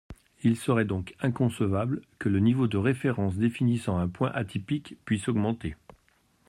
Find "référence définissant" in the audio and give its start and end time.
2.77-3.99